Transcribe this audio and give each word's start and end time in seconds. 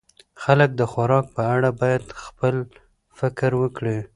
خلک 0.43 0.69
د 0.75 0.81
خوراک 0.91 1.25
په 1.35 1.41
اړه 1.55 1.69
باید 1.81 2.03
خپل 2.23 2.55
فکر 3.19 3.51
وکړي. 3.61 3.97